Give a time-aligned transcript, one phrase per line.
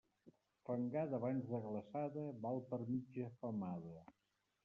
[0.67, 3.95] Fangada abans de glaçada val per mitja femada.